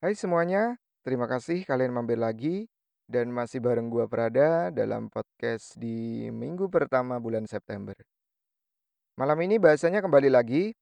Hai 0.00 0.16
semuanya, 0.16 0.80
terima 1.04 1.28
kasih 1.28 1.68
kalian 1.68 1.92
mampir 1.92 2.16
lagi 2.16 2.64
dan 3.04 3.28
masih 3.36 3.60
bareng 3.60 3.92
gua 3.92 4.08
Prada 4.08 4.72
dalam 4.72 5.12
podcast 5.12 5.76
di 5.76 6.24
minggu 6.32 6.72
pertama 6.72 7.20
bulan 7.20 7.44
September. 7.44 7.92
Malam 9.20 9.36
ini 9.44 9.60
bahasanya 9.60 10.00
kembali 10.00 10.32
lagi, 10.32 10.72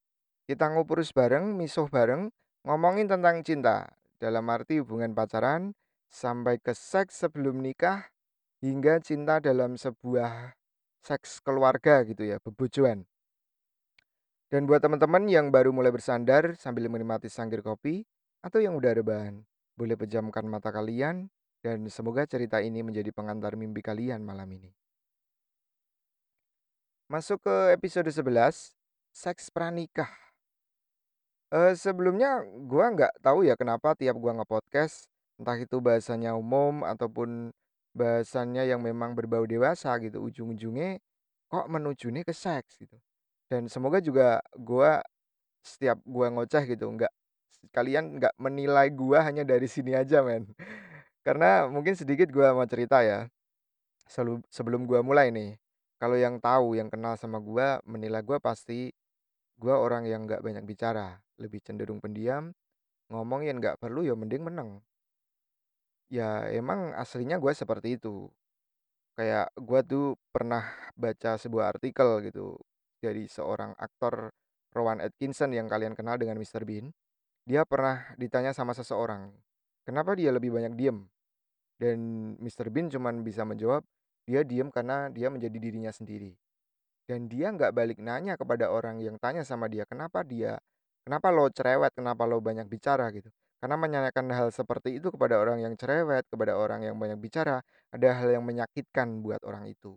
kita 0.46 0.70
ngupurus 0.70 1.10
bareng, 1.10 1.50
misuh 1.58 1.90
bareng, 1.90 2.30
ngomongin 2.62 3.10
tentang 3.10 3.42
cinta. 3.42 3.90
Dalam 4.22 4.46
arti 4.54 4.78
hubungan 4.78 5.10
pacaran, 5.18 5.74
sampai 6.06 6.62
ke 6.62 6.70
seks 6.70 7.18
sebelum 7.26 7.58
nikah, 7.58 8.14
hingga 8.62 9.02
cinta 9.02 9.42
dalam 9.42 9.74
sebuah 9.74 10.54
seks 11.02 11.42
keluarga 11.42 12.06
gitu 12.06 12.22
ya, 12.22 12.38
bebojoan. 12.38 13.02
Dan 14.46 14.70
buat 14.70 14.78
teman-teman 14.78 15.26
yang 15.26 15.50
baru 15.50 15.74
mulai 15.74 15.90
bersandar 15.90 16.54
sambil 16.54 16.86
menikmati 16.86 17.26
sangkir 17.26 17.66
kopi, 17.66 18.06
atau 18.42 18.58
yang 18.62 18.78
udah 18.78 18.92
rebahan, 18.94 19.42
boleh 19.74 19.94
pejamkan 19.98 20.46
mata 20.46 20.70
kalian, 20.70 21.30
dan 21.62 21.86
semoga 21.90 22.22
cerita 22.24 22.62
ini 22.62 22.86
menjadi 22.86 23.10
pengantar 23.10 23.58
mimpi 23.58 23.82
kalian 23.82 24.22
malam 24.22 24.46
ini. 24.54 24.70
Masuk 27.08 27.40
ke 27.40 27.72
episode 27.74 28.06
11, 28.12 28.76
seks 29.16 29.48
pranikah. 29.48 30.12
Eh, 31.48 31.72
sebelumnya 31.72 32.44
gua 32.68 32.92
nggak 32.92 33.24
tahu 33.24 33.48
ya 33.48 33.56
kenapa 33.56 33.96
tiap 33.96 34.20
gua 34.20 34.36
nge-podcast, 34.36 35.08
entah 35.40 35.56
itu 35.56 35.80
bahasanya 35.80 36.36
umum 36.36 36.84
ataupun 36.84 37.48
bahasanya 37.96 38.68
yang 38.68 38.84
memang 38.84 39.16
berbau 39.16 39.48
dewasa 39.48 39.96
gitu, 40.04 40.20
ujung-ujungnya 40.20 41.00
kok 41.48 41.66
menujuni 41.72 42.20
ke 42.20 42.36
seks 42.36 42.76
gitu. 42.76 43.00
Dan 43.48 43.66
semoga 43.72 43.98
juga 44.04 44.44
gua 44.52 45.00
setiap 45.64 45.96
gua 46.04 46.28
ngoceh 46.28 46.68
gitu, 46.76 46.84
nggak 46.92 47.12
kalian 47.74 48.18
nggak 48.18 48.34
menilai 48.40 48.88
gua 48.92 49.26
hanya 49.26 49.42
dari 49.46 49.66
sini 49.70 49.94
aja 49.94 50.22
men. 50.24 50.48
Karena 51.26 51.68
mungkin 51.68 51.92
sedikit 51.98 52.32
gua 52.32 52.56
mau 52.56 52.64
cerita 52.64 53.04
ya. 53.04 53.28
Sebelum 54.48 54.88
gua 54.88 55.04
mulai 55.04 55.28
nih, 55.28 55.60
kalau 56.00 56.16
yang 56.16 56.40
tahu, 56.40 56.78
yang 56.78 56.88
kenal 56.88 57.18
sama 57.20 57.36
gua, 57.42 57.82
menilai 57.84 58.24
gua 58.24 58.40
pasti 58.40 58.94
gua 59.60 59.76
orang 59.82 60.08
yang 60.08 60.24
nggak 60.24 60.40
banyak 60.40 60.64
bicara, 60.64 61.20
lebih 61.36 61.60
cenderung 61.60 62.00
pendiam, 62.00 62.54
ngomong 63.12 63.44
yang 63.44 63.60
nggak 63.60 63.76
perlu 63.82 64.06
ya 64.06 64.14
mending 64.16 64.46
meneng. 64.46 64.70
Ya 66.08 66.48
emang 66.48 66.96
aslinya 66.96 67.36
gua 67.36 67.52
seperti 67.52 68.00
itu. 68.00 68.32
Kayak 69.18 69.52
gua 69.60 69.82
tuh 69.84 70.16
pernah 70.32 70.64
baca 70.96 71.36
sebuah 71.36 71.76
artikel 71.76 72.24
gitu 72.24 72.56
dari 73.02 73.28
seorang 73.28 73.74
aktor 73.76 74.32
Rowan 74.72 75.02
Atkinson 75.04 75.52
yang 75.52 75.66
kalian 75.68 75.92
kenal 75.98 76.16
dengan 76.16 76.38
Mr. 76.40 76.64
Bean. 76.64 76.94
Dia 77.48 77.64
pernah 77.64 78.04
ditanya 78.20 78.52
sama 78.52 78.76
seseorang, 78.76 79.32
kenapa 79.88 80.12
dia 80.12 80.28
lebih 80.28 80.52
banyak 80.52 80.76
diem? 80.76 81.08
Dan 81.80 81.96
Mr. 82.44 82.68
Bean 82.68 82.92
cuman 82.92 83.24
bisa 83.24 83.40
menjawab, 83.48 83.88
dia 84.28 84.44
diem 84.44 84.68
karena 84.68 85.08
dia 85.08 85.32
menjadi 85.32 85.56
dirinya 85.56 85.88
sendiri. 85.88 86.36
Dan 87.08 87.24
dia 87.24 87.48
nggak 87.48 87.72
balik 87.72 88.04
nanya 88.04 88.36
kepada 88.36 88.68
orang 88.68 89.00
yang 89.00 89.16
tanya 89.16 89.48
sama 89.48 89.64
dia, 89.64 89.88
kenapa 89.88 90.20
dia, 90.28 90.60
kenapa 91.08 91.32
lo 91.32 91.48
cerewet, 91.48 91.96
kenapa 91.96 92.28
lo 92.28 92.36
banyak 92.44 92.68
bicara 92.68 93.08
gitu. 93.16 93.32
Karena 93.64 93.80
menanyakan 93.80 94.28
hal 94.28 94.52
seperti 94.52 95.00
itu 95.00 95.08
kepada 95.08 95.40
orang 95.40 95.64
yang 95.64 95.72
cerewet, 95.72 96.28
kepada 96.28 96.52
orang 96.52 96.84
yang 96.84 97.00
banyak 97.00 97.16
bicara, 97.16 97.64
ada 97.88 98.08
hal 98.12 98.28
yang 98.28 98.44
menyakitkan 98.44 99.24
buat 99.24 99.40
orang 99.48 99.72
itu. 99.72 99.96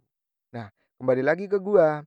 Nah, 0.55 0.71
kembali 1.03 1.19
lagi 1.19 1.51
ke 1.51 1.59
gua, 1.59 1.99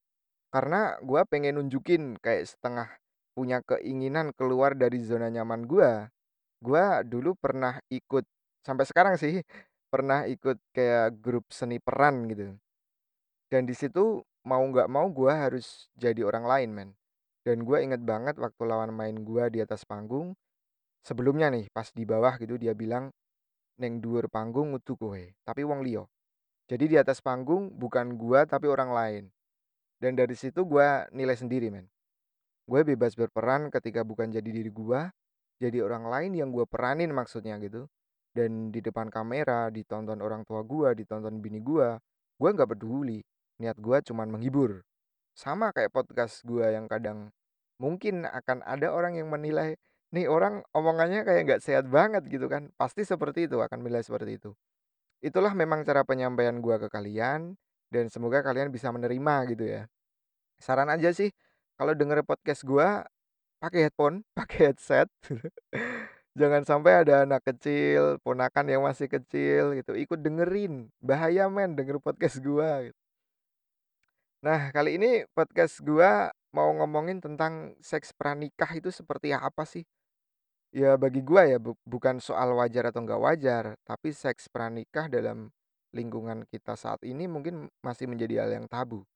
karena 0.49 0.97
gua 1.05 1.29
pengen 1.29 1.61
nunjukin 1.61 2.17
kayak 2.25 2.49
setengah 2.49 2.89
punya 3.35 3.61
keinginan 3.67 4.31
keluar 4.33 4.79
dari 4.79 5.03
zona 5.03 5.29
nyaman 5.29 5.67
gua. 5.67 6.09
Gua 6.63 7.03
dulu 7.05 7.35
pernah 7.37 7.83
ikut 7.91 8.25
sampai 8.65 8.87
sekarang 8.87 9.15
sih 9.21 9.43
pernah 9.93 10.25
ikut 10.25 10.57
kayak 10.73 11.19
grup 11.21 11.51
seni 11.51 11.83
peran 11.83 12.31
gitu. 12.31 12.55
Dan 13.51 13.67
di 13.69 13.75
situ 13.77 14.23
mau 14.47 14.63
nggak 14.63 14.89
mau 14.89 15.11
gua 15.11 15.51
harus 15.51 15.91
jadi 15.99 16.25
orang 16.25 16.47
lain 16.47 16.71
men. 16.73 16.91
Dan 17.45 17.67
gua 17.67 17.85
inget 17.85 18.01
banget 18.01 18.41
waktu 18.41 18.63
lawan 18.65 18.95
main 18.95 19.21
gua 19.21 19.53
di 19.53 19.61
atas 19.61 19.85
panggung, 19.85 20.33
sebelumnya 21.05 21.53
nih 21.53 21.69
pas 21.69 21.93
di 21.93 22.09
bawah 22.09 22.41
gitu 22.41 22.57
dia 22.57 22.73
bilang 22.73 23.13
neng 23.77 24.01
dhuwur 24.01 24.31
panggung 24.33 24.73
ngudu 24.73 24.95
kowe, 24.97 25.23
tapi 25.45 25.63
wong 25.67 25.85
liya. 25.85 26.09
Jadi 26.65 26.85
di 26.89 26.97
atas 26.97 27.21
panggung 27.21 27.69
bukan 27.77 28.17
gua 28.17 28.49
tapi 28.49 28.71
orang 28.71 28.91
lain. 28.95 29.25
Dan 30.01 30.17
dari 30.17 30.33
situ 30.33 30.65
gua 30.65 31.05
nilai 31.13 31.37
sendiri 31.37 31.69
men. 31.69 31.94
Gue 32.65 32.81
bebas 32.81 33.13
berperan 33.13 33.69
ketika 33.69 34.01
bukan 34.03 34.33
jadi 34.33 34.49
diri 34.49 34.73
gua, 34.73 35.13
jadi 35.61 35.85
orang 35.85 36.09
lain 36.09 36.33
yang 36.33 36.49
gue 36.49 36.65
peranin 36.65 37.13
maksudnya 37.13 37.61
gitu. 37.61 37.85
Dan 38.35 38.75
di 38.75 38.83
depan 38.83 39.13
kamera, 39.15 39.71
ditonton 39.71 40.19
orang 40.19 40.43
tua 40.43 40.67
gua, 40.67 40.91
ditonton 40.91 41.39
bini 41.39 41.63
gua, 41.63 42.01
gua 42.35 42.51
nggak 42.51 42.75
peduli. 42.75 43.23
Niat 43.63 43.79
gua 43.79 44.03
cuman 44.03 44.27
menghibur. 44.27 44.83
Sama 45.39 45.71
kayak 45.71 45.95
podcast 45.95 46.43
gua 46.43 46.75
yang 46.75 46.91
kadang 46.91 47.31
mungkin 47.79 48.27
akan 48.27 48.67
ada 48.67 48.91
orang 48.91 49.15
yang 49.19 49.31
menilai, 49.31 49.79
nih 50.11 50.27
orang 50.27 50.67
omongannya 50.75 51.23
kayak 51.23 51.43
nggak 51.47 51.63
sehat 51.63 51.87
banget 51.87 52.27
gitu 52.27 52.51
kan. 52.51 52.75
Pasti 52.75 53.07
seperti 53.07 53.47
itu, 53.47 53.63
akan 53.63 53.79
menilai 53.87 54.03
seperti 54.03 54.43
itu. 54.43 54.51
Itulah 55.23 55.55
memang 55.55 55.87
cara 55.87 56.03
penyampaian 56.03 56.59
gua 56.59 56.83
ke 56.83 56.91
kalian, 56.91 57.55
dan 57.95 58.11
semoga 58.11 58.43
kalian 58.43 58.75
bisa 58.75 58.91
menerima 58.91 59.35
gitu 59.55 59.65
ya. 59.69 59.83
Saran 60.59 60.91
aja 60.91 61.15
sih, 61.15 61.31
kalau 61.79 61.93
denger 61.97 62.23
podcast 62.27 62.63
gua 62.67 63.07
pakai 63.63 63.89
headphone, 63.91 64.23
pakai 64.39 64.73
headset. 64.73 65.09
Jangan 66.35 66.67
sampai 66.67 67.07
ada 67.07 67.23
anak 67.23 67.47
kecil, 67.47 68.19
ponakan 68.27 68.67
yang 68.67 68.83
masih 68.83 69.07
kecil 69.07 69.79
gitu, 69.79 69.95
ikut 69.95 70.19
dengerin. 70.19 70.91
Bahaya 70.99 71.47
men 71.47 71.79
denger 71.79 72.03
podcast 72.03 72.43
gua. 72.43 72.91
gitu. 72.91 72.99
Nah, 74.45 74.69
kali 74.75 74.99
ini 74.99 75.25
podcast 75.33 75.79
gua 75.81 76.35
mau 76.53 76.71
ngomongin 76.75 77.23
tentang 77.23 77.79
seks 77.81 78.11
pranikah 78.13 78.69
itu 78.77 78.91
seperti 78.91 79.31
apa 79.33 79.63
sih? 79.65 79.87
Ya 80.75 80.99
bagi 80.99 81.23
gua 81.23 81.47
ya 81.47 81.63
bu- 81.63 81.79
bukan 81.87 82.19
soal 82.19 82.51
wajar 82.59 82.91
atau 82.91 83.07
nggak 83.07 83.23
wajar, 83.23 83.65
tapi 83.87 84.11
seks 84.11 84.51
pranikah 84.51 85.07
dalam 85.07 85.55
lingkungan 85.95 86.43
kita 86.51 86.75
saat 86.75 86.99
ini 87.07 87.31
mungkin 87.31 87.71
masih 87.79 88.11
menjadi 88.11 88.43
hal 88.43 88.51
yang 88.59 88.67
tabu. 88.67 89.07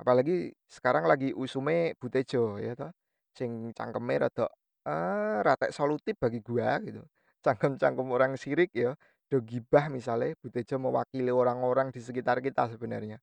Apalagi 0.00 0.50
sekarang 0.66 1.06
lagi 1.06 1.30
usume 1.34 1.94
Butejo 2.02 2.58
ya 2.58 2.74
toh, 2.74 2.90
sing 3.30 3.70
cangkeme 3.76 4.18
rada, 4.26 4.50
eee, 4.86 5.38
ratek 5.46 5.70
solutif 5.70 6.18
bagi 6.18 6.42
gua 6.42 6.82
gitu. 6.82 7.02
Cangkem-cangkem 7.44 8.08
orang 8.10 8.32
sirik 8.40 8.74
ya, 8.74 8.96
do 9.30 9.38
gibah 9.44 9.86
misale 9.92 10.34
Butejo 10.42 10.76
mewakili 10.82 11.30
orang-orang 11.30 11.94
di 11.94 12.00
sekitar 12.02 12.42
kita 12.42 12.66
sebenarnya. 12.74 13.22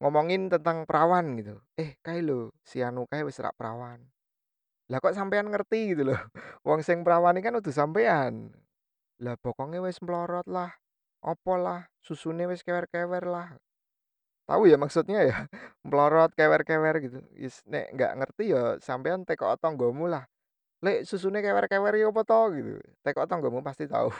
Ngomongin 0.00 0.48
tentang 0.48 0.88
perawan 0.88 1.36
gitu, 1.36 1.60
"Eh, 1.76 2.00
kae 2.00 2.24
lho, 2.24 2.50
si 2.64 2.80
anu 2.80 3.04
kae 3.04 3.20
wis 3.22 3.36
perawan." 3.58 4.00
Lah 4.90 4.98
kok 5.00 5.14
sampean 5.16 5.48
ngerti 5.52 5.94
gitu 5.94 6.02
loh, 6.10 6.16
wong 6.68 6.80
sing 6.84 7.04
perawan 7.06 7.38
kan 7.40 7.56
udu 7.58 7.70
sampean. 7.72 8.52
Lah 9.22 9.36
bokonge 9.40 9.80
wis 9.84 10.00
mlorot 10.04 10.46
lah, 10.50 10.72
opo 11.24 11.54
lah, 11.60 11.88
susune 12.02 12.44
wis 12.50 12.64
kewer-kewer 12.66 13.24
lah. 13.24 13.48
Tahu 14.50 14.66
ya 14.66 14.74
maksudnya 14.74 15.18
ya? 15.30 15.36
Melorot, 15.86 16.34
kewer-kewer 16.34 16.96
gitu. 17.06 17.22
Is 17.38 17.62
nek 17.70 17.94
nggak 17.94 18.12
ngerti 18.18 18.50
ya 18.50 18.82
sampean 18.82 19.22
tekok 19.22 19.62
tanggamu 19.62 20.10
lah. 20.10 20.26
"Lek 20.82 21.06
susune 21.06 21.38
kewer-kewer 21.38 21.94
ya 21.94 22.10
apa 22.10 22.22
to?" 22.26 22.40
gitu. 22.58 22.82
Tekok 23.06 23.30
tanggamu 23.30 23.62
pasti 23.62 23.86
tahu. 23.86 24.10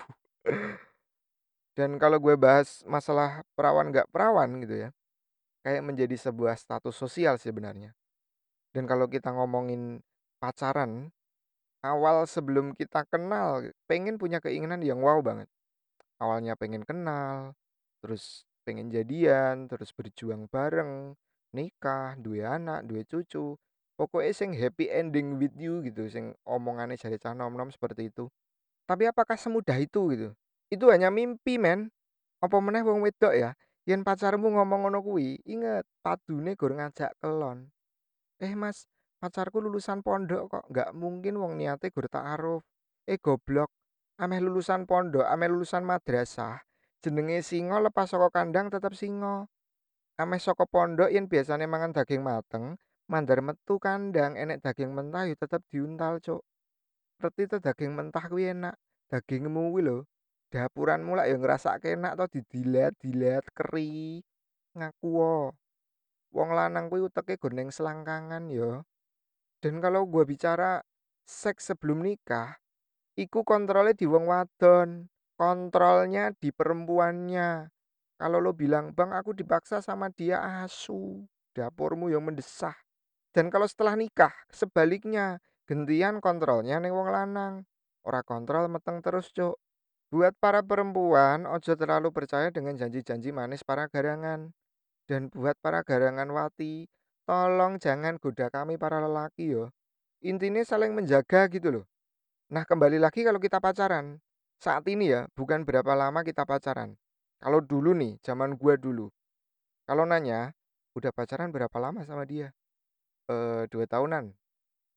Dan 1.79 1.99
kalau 1.99 2.23
gue 2.23 2.35
bahas 2.39 2.87
masalah 2.87 3.43
perawan 3.59 3.91
nggak 3.91 4.07
perawan 4.15 4.63
gitu 4.63 4.87
ya, 4.87 4.89
kayak 5.67 5.83
menjadi 5.83 6.15
sebuah 6.31 6.55
status 6.55 6.95
sosial 6.95 7.35
sebenarnya. 7.39 7.95
Dan 8.71 8.87
kalau 8.87 9.11
kita 9.11 9.35
ngomongin 9.35 9.99
pacaran, 10.39 11.11
awal 11.83 12.27
sebelum 12.31 12.75
kita 12.79 13.03
kenal, 13.11 13.67
pengen 13.91 14.15
punya 14.21 14.39
keinginan 14.39 14.83
yang 14.83 15.03
wow 15.03 15.19
banget. 15.23 15.51
Awalnya 16.23 16.55
pengen 16.55 16.85
kenal, 16.85 17.57
terus 18.05 18.50
pengen 18.63 18.93
jadian, 18.93 19.67
terus 19.71 19.91
berjuang 19.97 20.47
bareng, 20.49 21.17
nikah, 21.57 22.15
duwe 22.21 22.45
anak, 22.47 22.87
duwe 22.87 23.03
cucu. 23.09 23.57
Pokoknya 23.99 24.33
sing 24.33 24.57
happy 24.57 24.89
ending 24.89 25.37
with 25.37 25.53
you 25.61 25.85
gitu, 25.85 26.09
sing 26.09 26.33
omongannya 26.49 26.97
jadi 26.97 27.21
cah 27.21 27.37
nom-nom 27.37 27.69
seperti 27.69 28.09
itu. 28.09 28.33
Tapi 28.89 29.07
apakah 29.07 29.37
semudah 29.37 29.77
itu 29.77 30.01
gitu? 30.15 30.29
Itu 30.73 30.89
hanya 30.89 31.13
mimpi 31.13 31.61
men. 31.61 31.93
Apa 32.41 32.57
meneh 32.59 32.81
wong 32.81 33.05
wedok 33.05 33.37
ya? 33.37 33.53
Yen 33.85 34.05
pacarmu 34.07 34.49
ngomong 34.55 34.89
ngono 34.89 35.01
kuwi, 35.05 35.41
inget 35.45 35.85
padune 36.01 36.57
gur 36.57 36.73
ngajak 36.77 37.13
kelon. 37.21 37.69
Eh 38.41 38.57
mas, 38.57 38.89
pacarku 39.21 39.61
lulusan 39.61 40.01
pondok 40.01 40.43
kok, 40.49 40.65
nggak 40.73 40.91
mungkin 40.97 41.37
wong 41.37 41.61
niate 41.61 41.93
gur 41.93 42.09
ta'aruf. 42.09 42.65
Eh 43.05 43.21
goblok, 43.21 43.69
ameh 44.17 44.41
lulusan 44.41 44.89
pondok, 44.89 45.29
ameh 45.29 45.49
lulusan 45.53 45.85
madrasah. 45.85 46.61
Jenenge 47.01 47.41
singo 47.41 47.81
lepas 47.81 48.13
saka 48.13 48.29
kandang 48.29 48.69
tetep 48.69 48.93
singo. 48.93 49.49
Ameh 50.21 50.37
saka 50.37 50.69
pondok 50.69 51.09
yen 51.09 51.33
biasane 51.33 51.65
mangan 51.65 51.97
daging 51.97 52.21
mateng, 52.21 52.77
mandar 53.09 53.41
metu 53.41 53.81
kandang 53.81 54.37
enek 54.37 54.61
daging 54.61 54.93
mentah 54.93 55.25
ya 55.25 55.33
tetep 55.33 55.65
diuntal, 55.73 56.21
Cuk. 56.21 56.45
Ngerti 57.21 57.43
to 57.49 57.57
daging 57.57 57.97
mentah 57.97 58.25
kuwi 58.29 58.53
enak. 58.53 58.77
dagingmu 59.11 59.75
kuwi 59.75 59.83
lho, 59.83 59.99
dapuranmu 60.55 61.19
lak 61.19 61.27
ya 61.27 61.37
ngrasake 61.37 61.99
enak 61.99 62.15
to 62.15 62.25
didilat-dilat 62.39 63.43
keri, 63.51 64.23
ngaku 64.79 65.09
wae. 65.11 65.51
Wong 66.31 66.55
lanang 66.55 66.87
kuwi 66.87 67.11
uteke 67.11 67.35
nggon 67.35 67.55
ning 67.59 67.69
selangkangan 67.75 68.47
ya. 68.55 68.87
Dan 69.59 69.83
kalau 69.83 70.07
gua 70.07 70.23
bicara 70.23 70.79
seks 71.27 71.75
sebelum 71.75 72.07
nikah, 72.07 72.63
iku 73.19 73.43
kontrolnya 73.43 73.99
di 73.99 74.07
wong 74.07 74.31
wadon, 74.31 75.11
kontrolnya 75.41 76.37
di 76.37 76.53
perempuannya. 76.53 77.73
Kalau 78.21 78.45
lo 78.45 78.53
bilang, 78.53 78.93
"Bang, 78.93 79.17
aku 79.17 79.33
dipaksa 79.33 79.81
sama 79.81 80.13
dia 80.13 80.37
asu." 80.61 81.25
Dapurmu 81.57 82.13
yang 82.13 82.29
mendesah. 82.29 82.77
Dan 83.33 83.49
kalau 83.49 83.65
setelah 83.65 83.97
nikah, 83.97 84.37
sebaliknya, 84.53 85.41
gentian 85.65 86.21
kontrolnya 86.21 86.77
ning 86.77 86.93
wong 86.93 87.09
lanang. 87.09 87.65
Ora 88.05 88.21
kontrol 88.21 88.69
meteng 88.69 89.01
terus, 89.01 89.33
Cuk. 89.33 89.57
Buat 90.13 90.37
para 90.37 90.61
perempuan, 90.61 91.49
ojo 91.49 91.73
terlalu 91.73 92.13
percaya 92.13 92.53
dengan 92.53 92.77
janji-janji 92.77 93.33
manis 93.33 93.65
para 93.65 93.89
garangan. 93.89 94.53
Dan 95.09 95.33
buat 95.33 95.57
para 95.65 95.81
garangan 95.81 96.29
wati, 96.29 96.85
tolong 97.25 97.81
jangan 97.81 98.21
goda 98.21 98.51
kami 98.53 98.77
para 98.77 99.01
lelaki 99.01 99.57
yo. 99.57 99.73
Intinya 100.21 100.61
saling 100.67 100.93
menjaga 100.93 101.49
gitu 101.49 101.81
loh. 101.81 101.85
Nah, 102.51 102.67
kembali 102.67 102.99
lagi 103.01 103.23
kalau 103.23 103.39
kita 103.39 103.63
pacaran. 103.63 104.19
Saat 104.61 104.85
ini 104.93 105.09
ya, 105.09 105.25
bukan 105.33 105.65
berapa 105.65 105.97
lama 105.97 106.21
kita 106.21 106.45
pacaran. 106.45 106.93
Kalau 107.41 107.65
dulu 107.65 107.97
nih, 107.97 108.21
zaman 108.21 108.61
gua 108.61 108.77
dulu. 108.77 109.09
Kalau 109.89 110.05
nanya, 110.05 110.53
udah 110.93 111.09
pacaran 111.17 111.49
berapa 111.49 111.73
lama 111.81 112.05
sama 112.05 112.29
dia? 112.29 112.53
Eh, 113.33 113.65
dua 113.73 113.89
tahunan. 113.89 114.37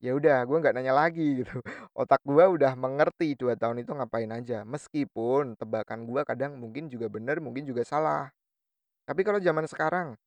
Ya 0.04 0.12
udah, 0.20 0.44
gua 0.44 0.60
nggak 0.60 0.76
nanya 0.76 0.92
lagi 0.92 1.28
gitu. 1.44 1.64
Otak 1.96 2.20
gua 2.28 2.52
udah 2.52 2.76
mengerti 2.76 3.40
dua 3.40 3.56
tahun 3.56 3.88
itu 3.88 3.96
ngapain 3.96 4.32
aja. 4.36 4.68
Meskipun 4.68 5.56
tebakan 5.56 6.04
gua 6.08 6.28
kadang 6.28 6.60
mungkin 6.60 6.92
juga 6.92 7.08
bener, 7.08 7.40
mungkin 7.40 7.64
juga 7.64 7.88
salah. 7.88 8.32
Tapi 9.08 9.24
kalau 9.24 9.40
zaman 9.40 9.68
sekarang, 9.68 10.20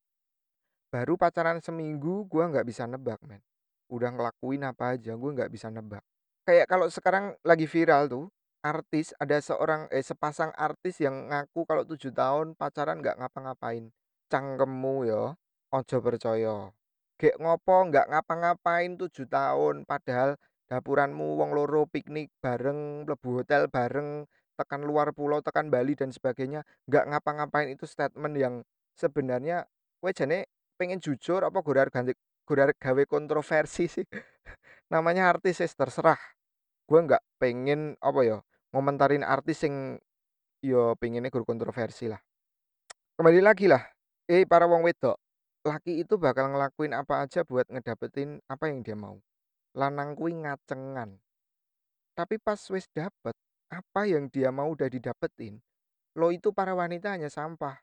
baru 0.89 1.21
pacaran 1.21 1.61
seminggu 1.61 2.25
gua 2.33 2.49
nggak 2.49 2.67
bisa 2.69 2.89
nebak, 2.89 3.21
men. 3.29 3.45
Udah 3.93 4.11
ngelakuin 4.17 4.65
apa 4.65 4.97
aja, 4.97 5.13
gua 5.21 5.31
nggak 5.37 5.53
bisa 5.53 5.69
nebak. 5.69 6.01
Kayak 6.49 6.67
kalau 6.73 6.87
sekarang 6.89 7.37
lagi 7.45 7.67
viral 7.69 8.09
tuh, 8.09 8.25
artis 8.65 9.13
ada 9.21 9.39
seorang 9.41 9.89
eh 9.93 10.05
sepasang 10.05 10.53
artis 10.57 11.01
yang 11.03 11.29
ngaku 11.31 11.65
kalau 11.69 11.85
tujuh 11.85 12.13
tahun 12.13 12.55
pacaran 12.57 13.01
nggak 13.03 13.19
ngapa-ngapain. 13.21 13.93
Cangkemmu 14.27 14.97
ya, 15.07 15.35
ojo 15.71 15.97
percaya. 16.03 16.71
Gek 17.17 17.41
ngopo 17.41 17.89
nggak 17.89 18.13
ngapa-ngapain 18.13 19.01
tujuh 19.01 19.25
tahun, 19.31 19.89
padahal 19.89 20.37
dapuranmu 20.69 21.39
wong 21.39 21.57
loro 21.57 21.89
piknik 21.89 22.29
bareng, 22.43 23.07
mlebu 23.07 23.41
hotel 23.41 23.71
bareng, 23.73 24.29
tekan 24.59 24.83
luar 24.85 25.15
pulau, 25.17 25.41
tekan 25.41 25.73
Bali 25.73 25.97
dan 25.97 26.11
sebagainya, 26.13 26.67
nggak 26.91 27.05
ngapa-ngapain 27.13 27.73
itu 27.73 27.89
statement 27.89 28.35
yang 28.37 28.55
sebenarnya 28.99 29.65
kowe 30.01 30.13
jane 30.13 30.49
pengen 30.77 31.01
jujur 31.01 31.41
apa 31.41 31.61
gorar 31.65 31.89
ganti 31.89 32.13
gorar 32.45 32.73
gawe 32.77 33.03
kontroversi 33.09 33.89
sih. 33.89 34.07
Namanya 34.93 35.33
artis 35.33 35.61
terserah. 35.61 36.36
Gue 36.87 37.01
nggak 37.03 37.23
pengen 37.43 37.99
apa 37.99 38.21
ya 38.23 38.39
ngomentarin 38.71 39.27
artis 39.27 39.67
yang 39.67 39.99
yo 40.63 40.95
pengennya 40.97 41.35
gur 41.35 41.43
kontroversi 41.43 42.07
lah. 42.07 42.23
Kembali 43.19 43.43
lagi 43.43 43.67
lah, 43.67 43.83
eh 44.31 44.47
para 44.47 44.71
wong 44.71 44.87
wedok, 44.87 45.19
laki 45.67 46.05
itu 46.05 46.15
bakal 46.15 46.53
ngelakuin 46.53 46.95
apa 46.95 47.27
aja 47.27 47.43
buat 47.43 47.67
ngedapetin 47.67 48.39
apa 48.47 48.71
yang 48.71 48.87
dia 48.87 48.95
mau. 48.95 49.19
Lanang 49.75 50.15
kuwi 50.15 50.37
ngacengan. 50.37 51.17
Tapi 52.15 52.37
pas 52.39 52.61
wis 52.71 52.87
dapet, 52.95 53.35
apa 53.73 54.01
yang 54.07 54.31
dia 54.31 54.55
mau 54.55 54.71
udah 54.73 54.87
didapetin, 54.87 55.59
lo 56.15 56.31
itu 56.31 56.55
para 56.55 56.73
wanita 56.77 57.13
hanya 57.13 57.29
sampah. 57.33 57.77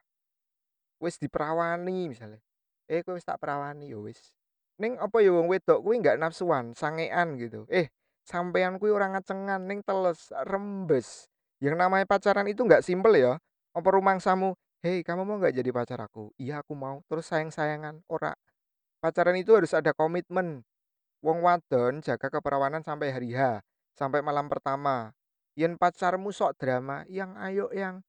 Wis 1.03 1.19
diperawani 1.19 2.07
misalnya. 2.13 2.39
Eh 2.87 3.03
kowe 3.03 3.17
wis 3.17 3.25
tak 3.27 3.41
perawani 3.41 3.91
ya 3.91 3.99
wis. 3.99 4.37
Ning 4.79 4.95
apa 4.97 5.19
ya 5.19 5.33
wong 5.35 5.49
wedok 5.51 5.81
kuwi 5.83 5.99
nggak 5.99 6.17
nafsuan, 6.21 6.71
sangean 6.77 7.35
gitu. 7.41 7.67
Eh, 7.67 7.91
sampean 8.23 8.79
kuwi 8.79 8.91
ora 8.91 9.11
ngacengan 9.11 9.67
ning 9.67 9.83
teles, 9.83 10.31
rembes. 10.47 11.27
Yang 11.63 11.75
namanya 11.79 12.03
pacaran 12.07 12.47
itu 12.47 12.63
nggak 12.63 12.83
simpel 12.83 13.15
ya. 13.15 13.39
Apa 13.71 13.89
rumangsamu, 13.95 14.55
"Hei, 14.83 15.03
kamu 15.03 15.23
mau 15.23 15.39
nggak 15.39 15.55
jadi 15.55 15.69
pacar 15.71 15.99
aku?" 16.03 16.35
"Iya, 16.35 16.63
aku 16.63 16.75
mau." 16.75 17.03
Terus 17.07 17.27
sayang-sayangan. 17.31 18.03
Ora. 18.11 18.35
Pacaran 19.03 19.35
itu 19.35 19.51
harus 19.55 19.75
ada 19.75 19.91
komitmen. 19.91 20.63
Wong 21.23 21.39
wadon 21.43 22.03
jaga 22.03 22.27
keperawanan 22.27 22.83
sampai 22.83 23.11
hari 23.11 23.31
H, 23.31 23.63
sampai 23.95 24.19
malam 24.19 24.51
pertama. 24.51 25.15
Yen 25.55 25.79
pacarmu 25.79 26.35
sok 26.35 26.59
drama, 26.59 27.07
yang 27.07 27.39
ayo 27.39 27.71
yang 27.71 28.03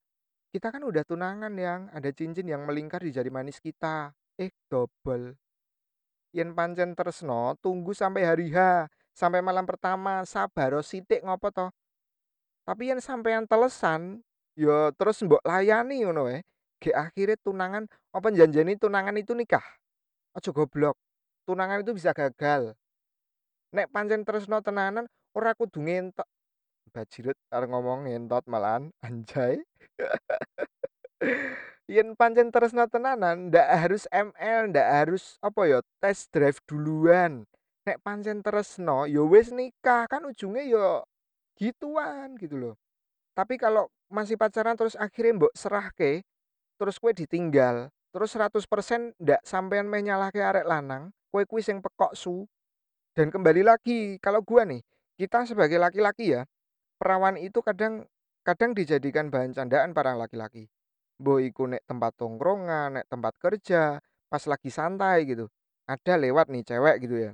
kita 0.50 0.70
kan 0.70 0.82
udah 0.82 1.02
tunangan 1.06 1.55
yang 1.58 1.90
ada 1.90 2.11
cincin 2.14 2.46
yang 2.46 2.66
melingkar 2.66 3.02
di 3.02 3.11
jari 3.11 3.31
manis 3.31 3.58
kita. 3.62 4.14
Eh, 4.34 4.50
double. 4.66 5.38
Yen 6.34 6.58
pancen 6.58 6.99
tresno, 6.99 7.55
tunggu 7.62 7.94
sampai 7.94 8.26
hari 8.26 8.50
H, 8.50 8.90
sampai 9.14 9.40
malam 9.40 9.64
pertama, 9.64 10.26
sabar 10.26 10.75
sithik 10.82 11.22
ngopo 11.22 11.49
to. 11.55 11.66
Tapi 12.66 12.90
yen 12.90 13.00
sampean 13.00 13.46
telesan, 13.46 14.20
ya 14.58 14.90
terus 14.99 15.22
mbok 15.22 15.40
layani 15.46 16.05
ngono 16.05 16.28
wae. 16.28 16.43
Gek 16.82 16.93
akhire 16.93 17.38
tunangan 17.40 17.88
apa 18.12 18.28
janjeni 18.34 18.76
tunangan 18.76 19.16
itu 19.16 19.32
nikah. 19.32 19.64
Aja 20.37 20.50
goblok. 20.50 20.99
Tunangan 21.46 21.81
itu 21.81 21.94
bisa 21.94 22.11
gagal. 22.11 22.75
Nek 23.72 23.88
pancen 23.94 24.26
tresno 24.26 24.61
tenanan 24.61 25.06
ora 25.32 25.55
kudu 25.55 25.81
ngentot. 25.81 26.26
Bajirut 26.93 27.38
arep 27.50 27.69
ngomong 27.70 28.06
ngentot 28.06 28.44
malahan 28.50 28.90
anjay. 29.06 29.62
Yen 31.84 32.16
pancen 32.16 32.49
tresno 32.49 32.88
tenanan, 32.88 33.52
ndak 33.52 33.69
harus 33.69 34.08
ML, 34.08 34.72
ndak 34.72 34.88
harus 34.88 35.37
apa 35.44 35.61
ya, 35.69 35.78
test 36.00 36.32
drive 36.32 36.56
duluan. 36.64 37.44
Nek 37.84 38.00
pancen 38.00 38.40
tresno, 38.40 39.04
ya 39.04 39.20
wis 39.28 39.52
nikah, 39.52 40.08
kan 40.08 40.25
ujungnya 40.25 40.64
ya 40.64 40.86
gituan 41.60 42.32
gitu 42.40 42.56
loh. 42.56 42.75
Tapi 43.36 43.60
kalau 43.60 43.92
masih 44.08 44.40
pacaran 44.40 44.72
terus 44.72 44.96
akhirnya 44.96 45.36
mbok 45.36 45.52
serahke, 45.52 46.25
terus 46.81 46.96
kue 46.96 47.12
ditinggal, 47.12 47.92
terus 48.08 48.32
100% 48.32 49.12
ndak 49.20 49.44
sampean 49.44 49.84
meh 49.92 50.00
nyalahke 50.00 50.40
arek 50.40 50.64
lanang, 50.64 51.12
kue 51.28 51.44
kuwi 51.44 51.60
sing 51.60 51.84
pekok 51.84 52.16
su. 52.16 52.48
Dan 53.12 53.28
kembali 53.28 53.60
lagi, 53.60 54.16
kalau 54.19 54.40
gua 54.40 54.64
nih, 54.64 54.80
kita 55.20 55.44
sebagai 55.44 55.76
laki-laki 55.76 56.34
ya, 56.34 56.48
perawan 56.96 57.37
itu 57.37 57.60
kadang 57.60 58.08
kadang 58.49 58.73
dijadikan 58.73 59.28
bahan 59.28 59.52
candaan 59.52 59.92
para 59.92 60.16
laki-laki. 60.16 60.73
Mbok 61.20 61.38
iku 61.52 61.68
nek 61.68 61.85
tempat 61.85 62.16
tongkrongan, 62.16 62.97
nek 63.02 63.06
tempat 63.12 63.37
kerja, 63.37 64.00
pas 64.32 64.42
lagi 64.49 64.70
santai 64.73 65.28
gitu. 65.28 65.47
Ada 65.85 66.16
lewat 66.16 66.49
nih 66.49 66.64
cewek 66.64 66.97
gitu 67.04 67.16
ya. 67.28 67.32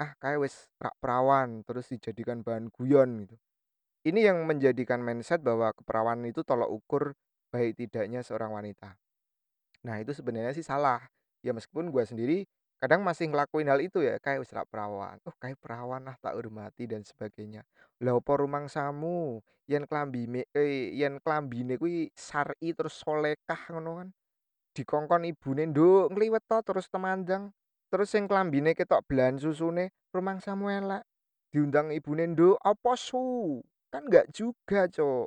Ah, 0.00 0.16
kayak 0.16 0.38
wis 0.48 0.56
rak 0.80 0.96
perawan 0.96 1.60
terus 1.68 1.92
dijadikan 1.92 2.40
bahan 2.40 2.72
guyon 2.72 3.28
gitu. 3.28 3.36
Ini 4.08 4.32
yang 4.32 4.48
menjadikan 4.48 5.04
mindset 5.04 5.44
bahwa 5.44 5.76
keperawanan 5.76 6.24
itu 6.32 6.40
tolak 6.40 6.72
ukur 6.72 7.12
baik 7.52 7.76
tidaknya 7.76 8.24
seorang 8.24 8.56
wanita. 8.56 8.96
Nah, 9.84 10.00
itu 10.00 10.16
sebenarnya 10.16 10.56
sih 10.56 10.64
salah. 10.64 11.04
Ya 11.44 11.52
meskipun 11.52 11.92
gua 11.92 12.04
sendiri 12.08 12.48
kadang 12.80 13.04
masih 13.04 13.28
ngelakuin 13.28 13.68
hal 13.68 13.80
itu 13.84 14.00
ya, 14.00 14.16
kayak 14.24 14.40
wis 14.40 14.52
perawan. 14.72 15.20
Oh, 15.28 15.36
kayak 15.36 15.60
perawan 15.60 16.00
lah 16.08 16.16
tak 16.16 16.32
hormati 16.32 16.88
dan 16.88 17.04
sebagainya. 17.04 17.60
Lah 18.00 18.16
opo 18.16 18.40
rumangsamu 18.40 19.44
yen 19.68 19.84
klambine 19.84 20.48
eh, 20.56 20.96
yen 20.96 21.20
klambine 21.20 21.76
kuwi 21.76 22.08
syar'i 22.16 22.72
terus 22.72 22.96
solekah 23.04 23.60
ngono 23.68 24.00
kan. 24.00 24.08
Dikongkon 24.76 25.28
ibune, 25.28 25.68
"Nduk, 25.72 26.14
ngliwet 26.16 26.44
to 26.48 26.58
terus 26.64 26.88
temanjang." 26.88 27.52
Terus 27.90 28.08
sing 28.14 28.30
klambine 28.30 28.78
ketok 28.78 29.02
belahan 29.10 29.36
susune, 29.42 29.90
rumangsamu 30.14 30.70
elek. 30.70 31.02
Diundang 31.50 31.90
ibune, 31.90 32.30
"Nduk, 32.30 32.62
apa 32.62 32.94
su?" 32.94 33.58
Kan 33.90 34.06
enggak 34.06 34.30
juga, 34.30 34.86
Cuk. 34.86 35.26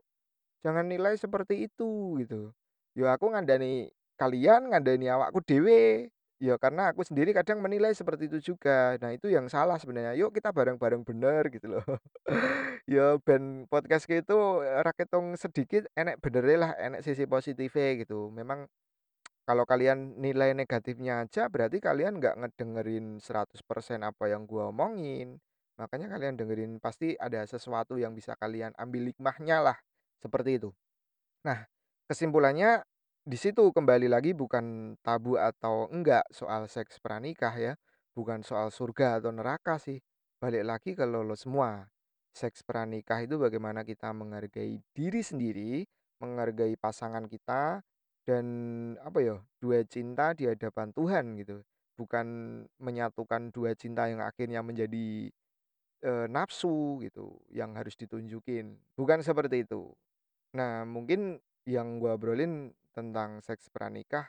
Jangan 0.63 0.87
nilai 0.87 1.19
seperti 1.19 1.67
itu 1.67 2.15
gitu. 2.23 2.55
Ya 2.95 3.11
aku 3.11 3.27
ngandani 3.35 3.91
kalian, 4.15 4.71
ngandani 4.71 5.11
awakku 5.11 5.43
dhewe. 5.43 6.07
Ya 6.39 6.55
karena 6.59 6.91
aku 6.91 7.03
sendiri 7.07 7.31
kadang 7.35 7.59
menilai 7.63 7.91
seperti 7.95 8.27
itu 8.31 8.55
juga. 8.55 8.95
Nah, 8.99 9.11
itu 9.15 9.27
yang 9.31 9.47
salah 9.51 9.75
sebenarnya. 9.79 10.15
Yuk 10.19 10.31
kita 10.35 10.51
bareng-bareng 10.55 11.03
bener 11.07 11.51
gitu 11.51 11.67
loh. 11.79 11.83
Ya 12.83 13.15
ben 13.23 13.63
podcast 13.71 14.11
itu 14.11 14.35
ora 14.59 14.91
ketung 14.91 15.39
sedikit 15.39 15.87
enek 15.95 16.19
benere 16.19 16.59
lah, 16.59 16.71
enek 16.75 16.99
sisi 16.99 17.23
positifnya 17.23 17.95
gitu. 18.03 18.27
Memang 18.35 18.67
kalau 19.43 19.67
kalian 19.67 20.15
nilai 20.23 20.55
negatifnya 20.55 21.27
aja 21.27 21.51
berarti 21.51 21.83
kalian 21.83 22.19
nggak 22.19 22.39
ngedengerin 22.39 23.19
100% 23.19 23.99
apa 24.07 24.31
yang 24.31 24.47
gua 24.47 24.71
omongin. 24.71 25.39
Makanya 25.75 26.07
kalian 26.15 26.39
dengerin 26.39 26.71
pasti 26.79 27.17
ada 27.19 27.43
sesuatu 27.43 27.99
yang 27.99 28.15
bisa 28.15 28.37
kalian 28.39 28.71
ambil 28.79 29.11
hikmahnya 29.11 29.59
lah. 29.59 29.77
Seperti 30.21 30.63
itu. 30.63 30.69
Nah, 31.43 31.67
kesimpulannya 32.07 32.87
di 33.27 33.35
situ 33.35 33.71
kembali 33.75 34.07
lagi 34.07 34.31
bukan 34.31 34.95
tabu 35.03 35.35
atau 35.35 35.91
enggak 35.91 36.23
soal 36.31 36.71
seks 36.71 37.03
pranikah 37.03 37.51
ya. 37.57 37.73
Bukan 38.15 38.45
soal 38.47 38.71
surga 38.71 39.19
atau 39.19 39.33
neraka 39.33 39.75
sih. 39.81 39.99
Balik 40.39 40.63
lagi 40.63 40.91
ke 40.95 41.03
lo, 41.03 41.25
lo 41.25 41.35
semua. 41.35 41.87
seks 42.33 42.65
pranikah 42.65 43.21
itu 43.21 43.37
bagaimana 43.37 43.85
kita 43.85 44.09
menghargai 44.09 44.81
diri 44.97 45.21
sendiri, 45.21 45.85
menghargai 46.17 46.73
pasangan 46.81 47.29
kita, 47.29 47.85
dan 48.27 48.45
apa 49.03 49.19
ya, 49.23 49.35
dua 49.59 49.83
cinta 49.87 50.31
di 50.37 50.47
hadapan 50.47 50.91
Tuhan 50.95 51.25
gitu. 51.41 51.61
Bukan 51.99 52.27
menyatukan 52.81 53.51
dua 53.53 53.75
cinta 53.77 54.07
yang 54.09 54.21
akhirnya 54.23 54.61
menjadi, 54.65 55.29
eee, 56.03 56.25
nafsu 56.31 56.99
gitu, 57.05 57.39
yang 57.53 57.75
harus 57.79 57.95
ditunjukin, 57.99 58.77
bukan 58.99 59.19
seperti 59.25 59.65
itu. 59.67 59.91
Nah, 60.57 60.83
mungkin 60.87 61.39
yang 61.67 61.99
gua 62.01 62.17
obrolin 62.19 62.73
tentang 62.95 63.41
seks 63.45 63.69
pranikah, 63.73 64.27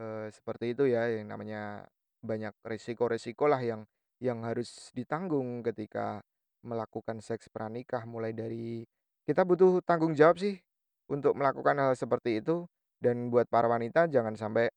eee, 0.00 0.30
seperti 0.34 0.74
itu 0.76 0.84
ya, 0.90 1.06
yang 1.10 1.30
namanya 1.32 1.86
banyak 2.24 2.54
resiko-resiko 2.66 3.46
lah 3.50 3.60
yang 3.62 3.82
yang 4.22 4.42
harus 4.46 4.90
ditanggung 4.96 5.60
ketika 5.66 6.22
melakukan 6.64 7.20
seks 7.24 7.48
pranikah. 7.52 8.04
Mulai 8.08 8.32
dari 8.36 8.84
kita 9.28 9.44
butuh 9.46 9.80
tanggung 9.84 10.14
jawab 10.16 10.38
sih 10.40 10.56
untuk 11.10 11.34
melakukan 11.38 11.76
hal 11.80 11.92
seperti 11.98 12.40
itu, 12.44 12.64
dan 13.02 13.28
buat 13.32 13.46
para 13.50 13.66
wanita 13.70 14.06
jangan 14.10 14.34
sampai, 14.38 14.68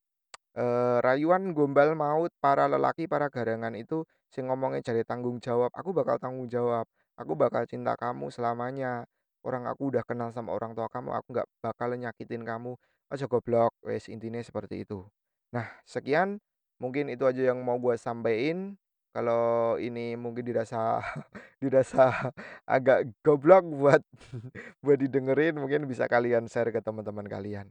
eee, 0.57 0.97
rayuan 1.05 1.53
gombal 1.57 1.93
maut 1.97 2.31
para 2.43 2.65
lelaki, 2.71 3.05
para 3.09 3.27
garangan 3.31 3.74
itu 3.77 4.03
sing 4.33 4.47
ngomongnya 4.50 4.81
jare 4.86 5.03
tanggung 5.07 5.38
jawab, 5.43 5.71
"Aku 5.75 5.91
bakal 5.95 6.17
tanggung 6.24 6.47
jawab, 6.51 6.86
aku 7.19 7.33
bakal 7.38 7.63
cinta 7.69 7.93
kamu 8.00 8.27
selamanya, 8.33 9.05
orang 9.47 9.63
aku 9.71 9.91
udah 9.93 10.03
kenal 10.07 10.29
sama 10.36 10.51
orang 10.57 10.74
tua 10.77 10.88
kamu, 10.91 11.09
aku 11.15 11.27
nggak 11.36 11.47
bakal 11.63 11.89
nyakitin 11.95 12.43
kamu." 12.47 12.75
Aja 13.13 13.25
goblok, 13.31 13.71
wes 13.88 14.12
intinya 14.12 14.41
seperti 14.43 14.83
itu. 14.83 15.07
Nah, 15.55 15.63
sekian 15.88 16.43
mungkin 16.81 17.07
itu 17.07 17.24
aja 17.24 17.39
yang 17.53 17.59
mau 17.63 17.79
gua 17.79 17.95
sampein. 18.00 18.75
Kalau 19.15 19.75
ini 19.81 20.13
mungkin 20.19 20.43
dirasa 20.45 21.00
dirasa 21.63 22.31
agak 22.67 23.09
goblok 23.25 23.63
buat 23.65 24.01
buat 24.83 24.97
didengerin, 25.00 25.55
mungkin 25.57 25.88
bisa 25.89 26.05
kalian 26.12 26.45
share 26.51 26.69
ke 26.75 26.81
teman-teman 26.83 27.25
kalian. 27.25 27.67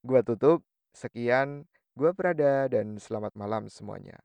Gua 0.00 0.24
tutup, 0.24 0.64
sekian, 0.96 1.68
gua 1.92 2.16
Prada 2.16 2.72
dan 2.72 2.96
selamat 2.96 3.36
malam 3.36 3.68
semuanya. 3.68 4.16